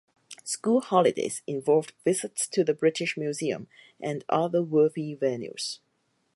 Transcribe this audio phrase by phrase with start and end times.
[0.43, 3.67] School holidays involved visits to the British Museum
[3.99, 5.77] and other worthy venues.